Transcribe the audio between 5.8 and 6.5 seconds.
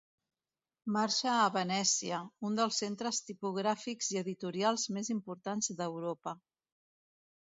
d'Europa.